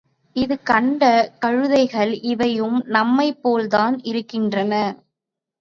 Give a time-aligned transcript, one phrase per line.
[0.35, 1.01] இதுகண்ட
[1.45, 4.73] கழுதைகள், இவையும் நம்மைப் போல் தான் இருக்கின்றன.